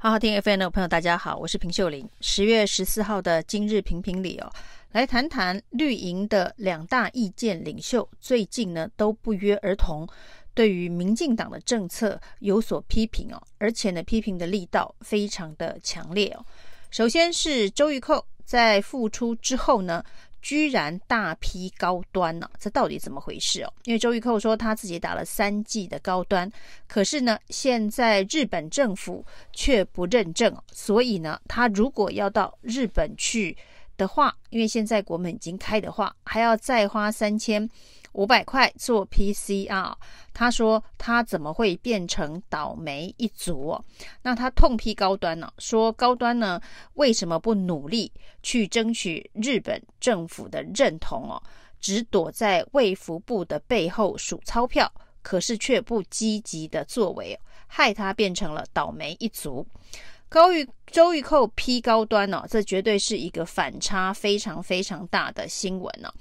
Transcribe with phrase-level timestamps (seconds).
[0.00, 2.08] 好好听 FM 的朋友，大家好，我是平秀玲。
[2.20, 4.48] 十月十四号的今日评评理哦，
[4.92, 10.08] 来谈谈绿营的两大意见领袖最近呢都不约而同，
[10.54, 16.46] 对于民进党的政策有所批评哦，而且呢批评的力道非常的强烈哦。
[16.92, 20.04] 首先是周玉蔻在复出之后呢。
[20.40, 23.72] 居然大批高端呢、这到底怎么回事哦？
[23.84, 26.50] 因为周玉蔻说他自己打了三剂的高端，
[26.86, 33.56] 可是呢，现在日本政府却不认证，所以呢，他如果要到日本去
[33.96, 37.68] 的话，因为现在国门已经开的话，还要再花三千。
[38.12, 39.94] 五百块做 PCR，
[40.32, 43.78] 他说他怎么会变成倒霉一族？
[44.22, 45.52] 那他痛批高端呢？
[45.58, 46.60] 说高端呢
[46.94, 48.12] 为什么不努力
[48.42, 51.42] 去争取日本政府的认同哦？
[51.80, 59.64] 只躲在卫福部的背后数钞票，可是却不积极的作为，害他变成了倒霉一族。
[60.30, 62.44] 高玉周玉蔻批高端呢？
[62.50, 66.12] 这绝对是一个反差非常非常大的新闻呢。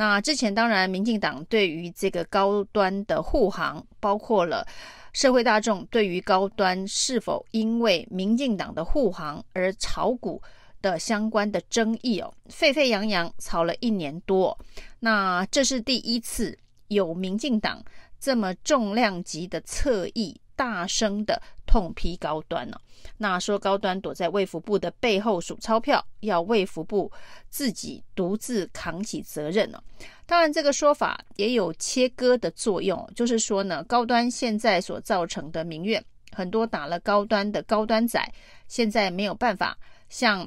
[0.00, 4.66] 那之前当然，民进党对于这个高端的护航，包括了
[5.12, 10.40] 社会大众对于高端是否因为民进党的护航而炒股
[10.80, 14.58] 的相关的争议哦，沸沸扬扬，炒了一年多。
[15.00, 17.84] 那这是第一次有民进党
[18.18, 20.40] 这么重量级的侧翼。
[20.60, 23.08] 大声的痛批高端呢、啊？
[23.16, 27.10] 那说高端躲在卫福部的背后数钞票，要卫福部
[27.48, 29.82] 自己独自扛起责任呢、啊？
[30.26, 38.22] 当然，这个说法也有切割的作用，就是说呢，高端现在所造成的民怨，很多打了高端的高端仔，
[38.68, 39.74] 现在没有办法
[40.10, 40.46] 像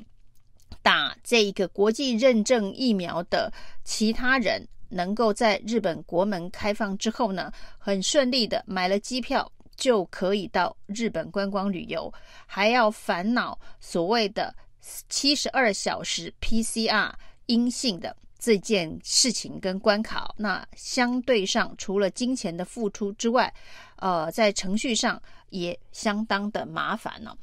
[0.83, 3.51] 打这个国际认证疫苗的
[3.83, 9.51] 其他人，能够在日本国门开放之后呢，很顺利的买了机票。
[9.83, 12.09] 就可以到日本观光旅游，
[12.45, 14.55] 还要烦恼所谓的
[15.09, 17.11] 七十二小时 PCR
[17.47, 20.33] 阴性的这件事情跟关卡。
[20.37, 23.53] 那相对上，除了金钱的付出之外，
[23.97, 27.37] 呃，在程序上也相当的麻烦了。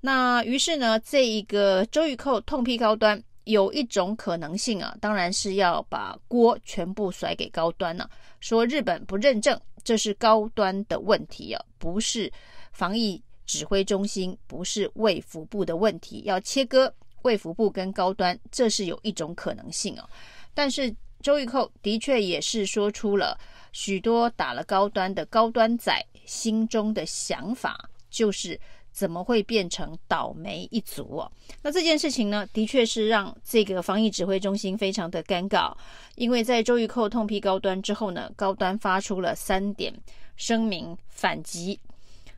[0.00, 8.08] 那于是呢，这一个周玉蔻痛批高端，有一种可能性啊，当然是要把锅全部甩给高端了，
[8.40, 9.60] 说日本不认证。
[9.82, 12.30] 这是高端的问题啊，不是
[12.72, 16.22] 防疫指挥中心，不是卫福部的问题。
[16.26, 20.08] 要切割卫福部跟高端，这是有一种可能性啊。
[20.52, 23.38] 但是周玉蔻的确也是说出了
[23.72, 28.60] 许多打了高端的高端仔心中的想法，就是。
[28.92, 31.32] 怎么会变成倒霉一族哦？
[31.62, 35.72] 那这件事情呢，的确是让这个防疫指挥中心非常的尴尬，
[36.16, 39.92] 因为在周玉蔻痛批高端之后呢，高端发出了三点
[40.36, 41.78] 声明反击，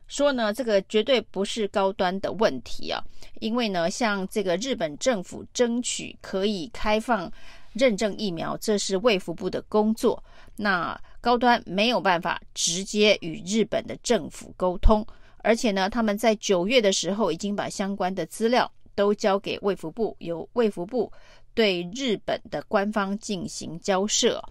[0.07, 3.03] 说呢，这个绝对不是高端的问题啊，
[3.39, 7.31] 因为呢，像这个日本政府争取可以开放
[7.73, 10.23] 认证疫苗，这是卫福部的工作，
[10.55, 15.05] 那高端没有办法直接与日本的政府沟通。
[15.43, 21.11] 而且呢，他们在九月的时候已经把相关的资料都交给卫福部，由卫福部
[21.53, 24.43] 对日本的官方进行交涉。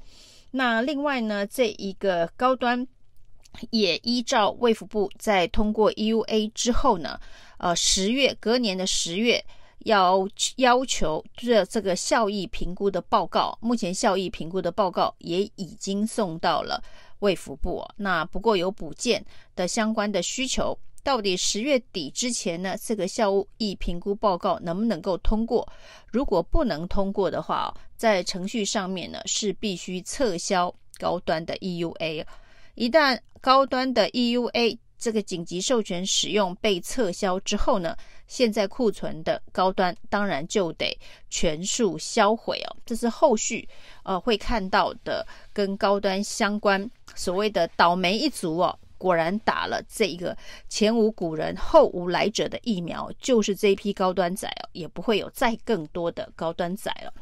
[0.50, 2.86] 那另外呢，这一个高端
[3.70, 7.18] 也依照卫福部在通过 EUA 之后呢，
[7.58, 9.42] 呃，十月隔年的十月
[9.84, 16.82] 要要求这这个效益评估的报告，目前效益评估的报告也已经送到了。
[17.20, 25.66] 卫福部，那不过有补件的相关的需求，到底十月底之前呢，这个效益评估报告能不能够通过？
[26.08, 32.26] 如果不能通过的话，在程序上面呢是必须撤销高端的 EUA。
[32.74, 37.96] 一旦高端的 EUA 这个紧急授权使用被撤销之后呢，
[38.28, 40.96] 现在库存的高端当然就得
[41.28, 42.76] 全数销毁哦。
[42.86, 43.68] 这是后续
[44.04, 46.88] 呃会看到的跟高端相关。
[47.16, 50.36] 所谓的倒霉一族哦，果然打了这一个
[50.68, 57.12] 前无古人后无来者的疫苗，就是这一批高端仔哦，也不会有再更多的高端仔了。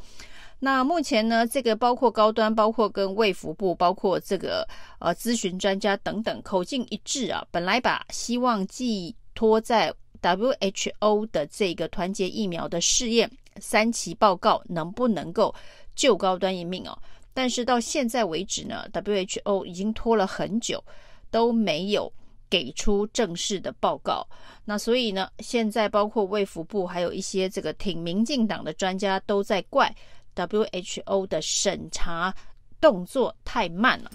[0.62, 4.68] 那目前呢，这个包括高端，包括跟卫福部，包括这个
[4.98, 7.42] 呃咨询专家等等，口径一致啊。
[7.50, 15.54] 本来把希望寄托在 WHO 的这个团结疫苗的试验三期报告，能不能够
[15.96, 16.96] 救高端一命哦？
[17.32, 20.84] 但是到现在为止呢，WHO 已经拖了很久，
[21.30, 22.12] 都没有
[22.50, 24.26] 给出正式的报告。
[24.66, 29.94] 那所以呢，现在包括卫福部，还有一些这个挺民进党的专家都在怪
[30.34, 32.34] WHO 的审查
[32.80, 34.10] 动作太慢了。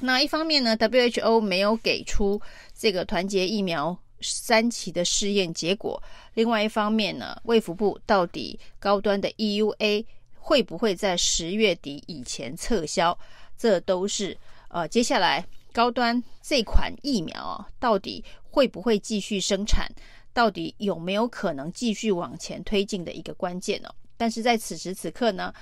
[0.00, 2.40] 那一方面呢，WHO 没有给出
[2.74, 6.02] 这个团结疫苗三期的试验结果，
[6.34, 10.04] 另外一方面呢，卫福部到底高端的 EUA
[10.38, 13.18] 会不会在十月底以前撤销？
[13.56, 14.36] 这都是
[14.68, 19.90] 呃接下来高端这款疫苗啊，到底会不会继续生产？
[20.34, 23.88] 到底有没有可能继续往前推进的一个关键呢？
[24.16, 25.52] 但是在此时此刻呢，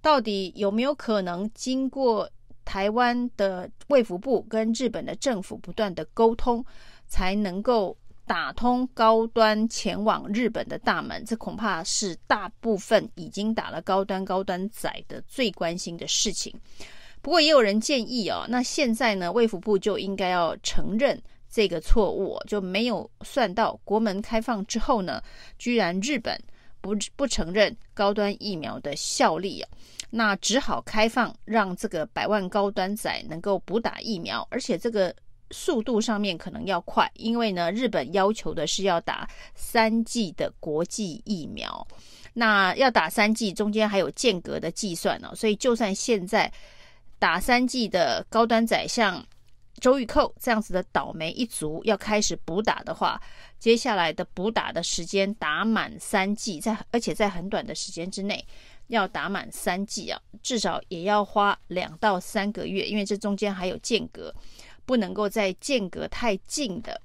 [0.00, 2.28] 到底有没有可能经过
[2.64, 6.64] 台湾的卫福部跟日本的政府不断的沟通，
[7.06, 11.24] 才能够打通高端前往日本的大门？
[11.24, 16.54] 这恐怕是大部分已经打了高端高端仔的最关心的事情。
[17.20, 21.20] 不过也有人建议哦，那现在呢，卫福部就应该要承认
[21.50, 25.22] 这个错误，就没有算到国门开放之后呢，
[25.58, 26.40] 居然日本。
[26.82, 29.70] 不不承认高端疫苗的效力啊，
[30.10, 35.14] 那只好开放让这个百万高端仔能够补打疫苗，而且这个
[35.52, 41.86] 速度上面可能要快，因为呢，日本要求的是要打三剂的国际疫苗，
[42.34, 46.52] 那要打三剂中间还有间隔的计算呢，所以就算现在
[47.18, 49.24] 打三剂的高端仔像。
[49.82, 53.20] 周玉蔻这样子的倒霉一族要开始补打的话，
[53.58, 58.46] 接下来的补打的时间打满三季，在而且在很短的时间之内
[58.86, 64.32] 要打满三季啊，至少也要花两到三个月，因为这中间还有间隔，
[64.86, 67.02] 不能够在间隔太近的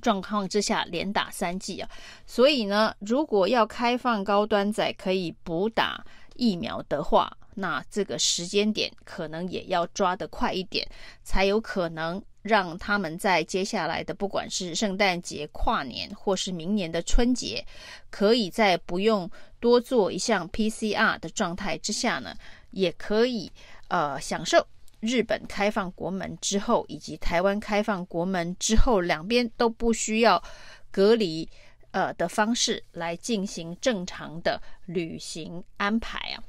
[0.00, 1.90] 状况之下连打三季啊。
[2.28, 6.06] 所以呢，如果要开放高端仔可以补打
[6.38, 10.88] 疫苗的话，那这个时间点可能也要抓得快一点，
[11.22, 17.62] 才有可能让他们在接下来的不管是圣诞节、跨年，或是明年的春节，
[18.08, 19.30] 可以在不用
[19.60, 22.34] 多做一项 PCR 的状态之下呢，
[22.70, 23.52] 也可以
[23.88, 24.66] 呃享受
[25.00, 30.42] 日本开放国门之后，以及台湾开放国门之后，两边都不需要
[30.90, 31.48] 隔离
[31.90, 36.42] 呃的方式来进行正常的旅行安排啊。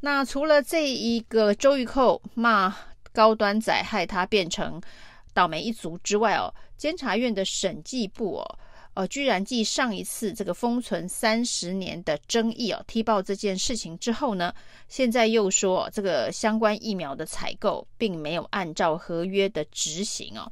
[0.00, 2.74] 那除了这一个周玉蔻骂
[3.12, 4.80] 高端仔害他变成
[5.32, 8.58] 倒霉一族之外哦，监察院的审计部哦，
[8.94, 14.52] 呃，居然继上一次这个封存三十年的争议哦，踢爆这件事情之后呢，
[14.88, 20.50] 现在又说这个相关疫苗的采购并没有按照合约的执行哦。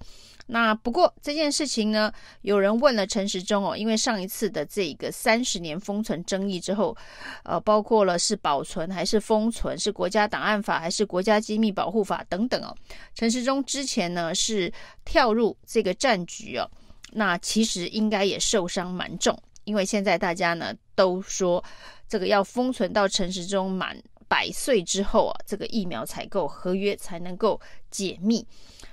[0.53, 2.13] 那不过这件事情呢，
[2.43, 6.97] 有人问了陈时中哦，因为上一次的这个三十年封存争议之后，
[7.45, 12.75] 呃，包括了是保存还是封存，是国家档案法还是国家机密保护法等等哦。
[13.15, 14.73] 陈时中之前呢是
[15.05, 16.69] 跳入这个战局哦，
[17.13, 21.63] 那其实应该也受伤蛮重，因为现在大家呢都说
[22.09, 28.45] 这个要封存到陈时中满百岁之后啊，这个疫苗采购合约才能够解密。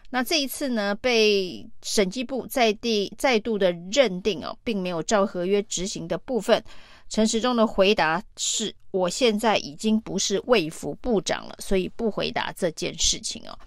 [0.10, 6.64] 那这一次呢，被审计部在地再度的认定哦，并没有照合约执行的部分，
[7.10, 13.60] 陈时中的回答是：我现在已经不是卫福部长了，所以不回答这件事情哦。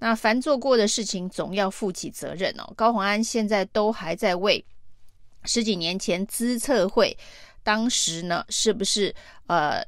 [0.00, 2.72] 那凡做过的事情，总要负起责任哦。
[2.74, 4.62] 高虹安现在都还在为
[5.44, 7.16] 十几年前资策会
[7.62, 9.14] 当时呢，是不是
[9.46, 9.80] 呃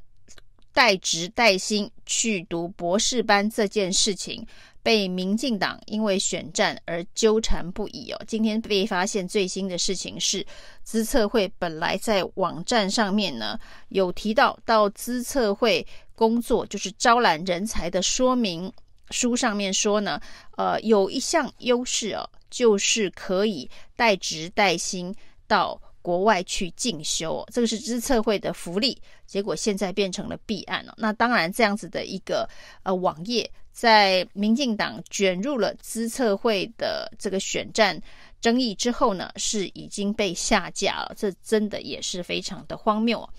[0.71, 4.47] 带职带薪去读博士班这件事情？
[4.87, 8.23] 被民进党因为选战而纠缠不已哦。
[8.25, 10.45] 今天被发现最新的事情是，
[10.81, 13.59] 资策会本来在网站上面呢
[13.89, 15.85] 有提到，到资策会
[16.15, 18.71] 工作就是招揽人才的说明
[19.09, 20.21] 书上面说呢，
[20.55, 25.13] 呃，有一项优势哦，就是可以带职带薪
[25.49, 28.97] 到国外去进修哦，这个是资策会的福利。
[29.25, 30.93] 结果现在变成了弊案哦。
[30.95, 32.47] 那当然，这样子的一个
[32.83, 33.51] 呃网页。
[33.73, 38.01] 在民进党卷入了资策会的这个选战
[38.41, 41.13] 争议之后呢，是已经被下架了。
[41.15, 43.29] 这真的也是非常的荒谬。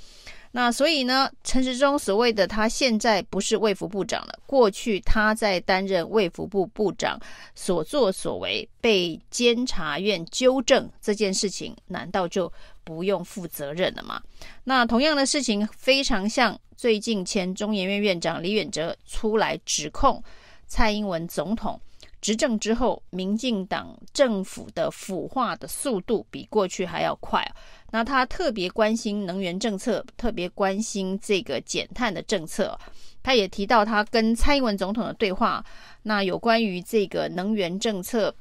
[0.52, 7.18] 那所以呢，陈时中所谓的他现在不是卫福部长了，过去他在担任卫福部部长
[7.54, 12.52] 所作所为被监察院纠正这件事情，难道就
[12.84, 14.22] 不用负责任了吗？
[14.64, 16.58] 那同样的事情非常像。
[16.76, 20.22] 最近前中研院院长李远哲出来指控
[20.68, 21.80] 蔡英文总统
[22.20, 27.46] 执政之后，民进党政府的腐化的速度比过去还要快。
[27.90, 32.78] 那他特别关心能源政策，特别关心这个减碳的政策。
[33.22, 35.64] 他也提到他跟蔡英文总统的对话，
[36.02, 38.34] 那有关于这个能源政策。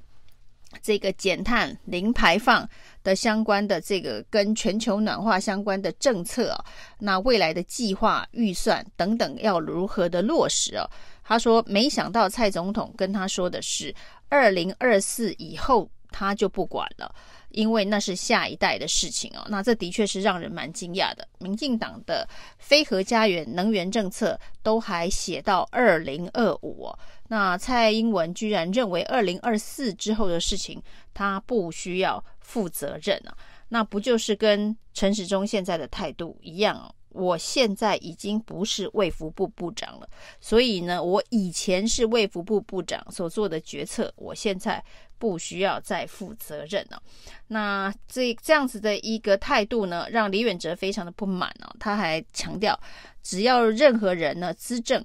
[0.84, 2.70] 这个减碳零排放
[3.02, 6.62] 的相关的这个跟全球暖化相关的政策，
[7.00, 10.86] 那未来的计划预算等等要如何的落实啊？
[11.28, 13.94] 他说，没想到蔡总统跟他说的是，
[14.30, 17.14] 二零二四以后他就不管了，
[17.50, 19.46] 因为那是下一代的事情哦。
[19.50, 21.28] 那这的确是让人蛮惊讶的。
[21.40, 22.26] 民进党的
[22.60, 30.82] 非核家园能源政策都还写到二零二五哦，那蔡英文居然认为二零二四之后的事情
[31.14, 33.36] 他不需要负责任啊？
[33.68, 36.88] 那不就是跟陈时中现在的态度一样哦？
[37.18, 40.08] 我现在已经不是卫福部部长了，
[40.40, 44.84] 所以呢，我以前是卫福部部长所做的决策，我现在
[45.18, 47.02] 不需要再负责任了。
[47.48, 51.76] 那这这样子的一个态度呢，让李远哲非常的不满哦。
[51.80, 52.80] 他还强调，
[53.24, 55.04] 只要任何人呢资政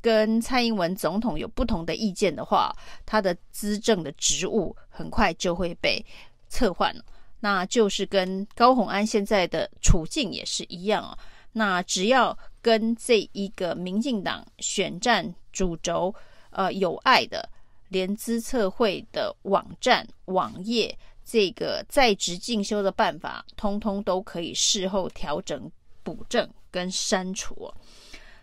[0.00, 2.74] 跟蔡英文总统有不同的意见的话，
[3.06, 6.04] 他的资政的职务很快就会被
[6.48, 7.04] 撤换了。
[7.38, 11.16] 那就是跟高虹安现在的处境也是一样啊。
[11.52, 16.14] 那只要跟这一个民进党选战主轴
[16.50, 17.48] 呃有爱的，
[17.88, 25.70] 连资策会的网站网页这个在职进修的办法，通通都可以事后调整
[26.02, 27.72] 补正跟删除。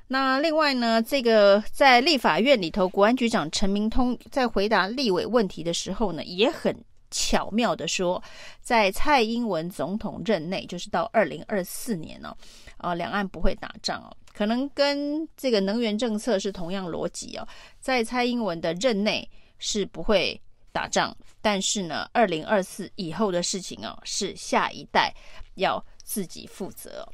[0.08, 6.76] 那另外呢，这个在立法院里头，国安局长陈明通在回答立委问题的时候呢，也很
[7.10, 8.22] 巧妙的说，
[8.62, 12.36] 在蔡英文总统任内，就是到二零二四年、哦。
[12.78, 17.46] 啊，两岸不会打仗哦，可能跟这个能源政策是同样逻辑哦。
[17.82, 25.14] 在蔡英文的任内是不会打仗，但是呢，二零二四以后的事情哦，是下一代
[25.56, 27.06] 要自己负责。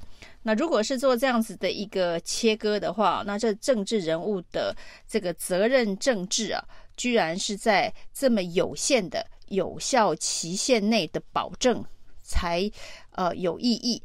[0.44, 4.76] 那如果是做这样子的一个切割的话，那这政治人物的
[5.08, 6.64] 这个责任政治啊，
[6.96, 11.84] 居然是在这么有限的有效期限内的保证
[12.22, 12.70] 才
[13.12, 14.02] 呃有意义。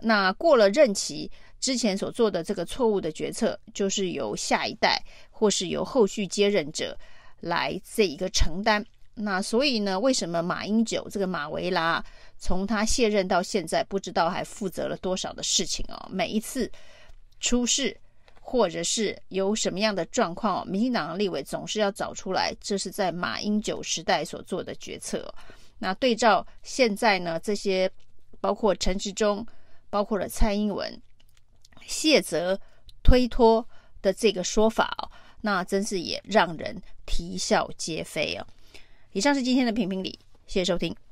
[0.00, 6.98] 那过了任期之前所做的这个错误的决策，就是由下一代或是由后续接任者
[7.40, 8.84] 来这一个承担。
[9.14, 12.04] 那所以呢，为什么马英九这个马维拉
[12.36, 16.08] 从他卸任到现在，不知道还负责了多少的事情哦？
[16.10, 16.70] 每一次
[17.38, 17.96] 出事
[18.46, 25.34] 或者是有什么样的状况，民进党立委总是要找出来，这是在马英九时代所做的决策。
[25.78, 27.90] 那对照现在呢，这些
[28.40, 29.44] 包括陈时中。
[29.90, 31.00] 包括了蔡英文
[31.86, 32.60] 谢泽
[33.04, 33.64] 推脱
[34.02, 35.08] 的这个说法哦，
[35.42, 38.44] 那真是也让人啼笑皆非哦。
[39.12, 41.03] 以上是今天的评评理，谢谢收听。